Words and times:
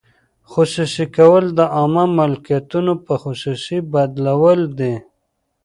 خصوصي 0.51 1.05
کول 1.17 1.45
د 1.57 1.59
عامه 1.75 2.05
ملکیتونو 2.17 2.93
په 3.05 3.13
خصوصي 3.23 3.77
بدلول 3.93 4.61
دي. 4.79 4.95